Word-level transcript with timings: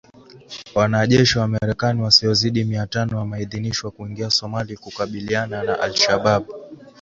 Wanajeshi 0.75 1.39
wa 1.39 1.47
Marekani 1.47 2.01
wasiozidi 2.01 2.63
mia 2.63 2.87
tano 2.87 3.17
wameidhinishwa 3.17 3.91
kuingia 3.91 4.29
Somalia 4.29 4.77
kukabiliana 4.77 5.63
na 5.63 5.79
Al 5.79 5.95
Shabaab. 5.95 6.43